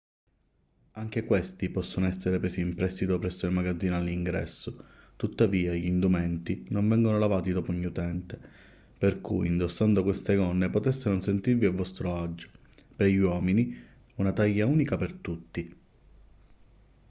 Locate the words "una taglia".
14.15-14.65